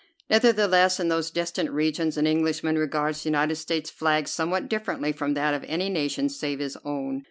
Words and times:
Nevertheless 0.31 0.99
in 0.99 1.09
those 1.09 1.29
distant 1.29 1.69
regions 1.69 2.17
an 2.17 2.25
Englishman 2.25 2.75
regards 2.75 3.21
the 3.21 3.29
United 3.29 3.57
States 3.57 3.91
flag 3.91 4.27
somewhat 4.27 4.67
differently 4.67 5.11
from 5.11 5.35
that 5.35 5.53
of 5.53 5.63
any 5.67 5.89
nation 5.89 6.27
save 6.27 6.57
his 6.57 6.75
own. 6.83 7.19